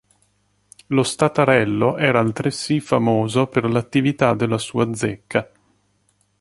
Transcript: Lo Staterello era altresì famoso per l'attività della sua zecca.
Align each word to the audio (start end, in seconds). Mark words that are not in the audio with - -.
Lo 0.87 1.03
Staterello 1.03 1.95
era 1.95 2.19
altresì 2.19 2.79
famoso 2.79 3.45
per 3.45 3.69
l'attività 3.69 4.33
della 4.33 4.57
sua 4.57 4.95
zecca. 4.95 5.47